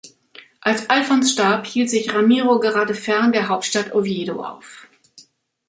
Als 0.61 0.89
Alfons 0.89 1.31
starb, 1.31 1.67
hielt 1.67 1.91
sich 1.91 2.11
Ramiro 2.11 2.59
gerade 2.59 2.95
fern 2.95 3.31
der 3.31 3.49
Hauptstadt 3.49 3.93
Oviedo 3.93 4.43
auf. 4.43 4.87